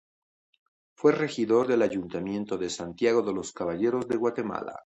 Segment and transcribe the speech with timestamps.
[0.95, 4.79] Fue regidor del ayuntamiento de Santiago de Los Caballeros de Guatemala.